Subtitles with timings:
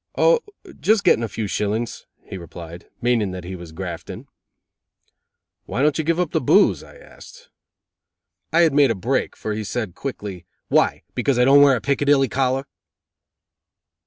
[0.17, 0.39] "O,
[0.79, 4.25] just getting a few shillings," he replied, meaning that he was grafting.
[5.67, 7.49] "Why don't you give up the booze?" I asked.
[8.51, 11.03] I had made a break, for he said, quickly: "Why?
[11.13, 12.65] Because I don't wear a Piccadilly collar?"